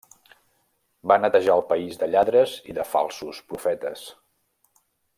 Va 1.11 1.17
netejar 1.25 1.57
el 1.57 1.61
país 1.73 1.99
de 2.03 2.07
lladres 2.15 2.57
i 2.73 2.77
de 2.81 2.89
falsos 2.95 3.45
profetes. 3.53 4.11